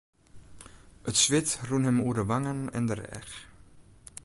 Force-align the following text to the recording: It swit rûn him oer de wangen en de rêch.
It 1.09 1.15
swit 1.21 1.49
rûn 1.67 1.87
him 1.87 1.99
oer 2.05 2.15
de 2.17 2.23
wangen 2.29 2.59
en 2.77 2.85
de 2.89 2.95
rêch. 2.99 3.33